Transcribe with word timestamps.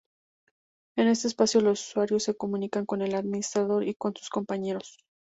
En 0.97 1.07
este 1.07 1.27
espacio, 1.27 1.61
los 1.61 1.87
usuarios 1.89 2.23
se 2.23 2.33
comunican 2.35 2.87
con 2.87 3.03
el 3.03 3.13
administrador 3.13 3.87
y 3.87 3.93
con 3.93 4.15
sus 4.15 4.29
compañeros. 4.31 4.97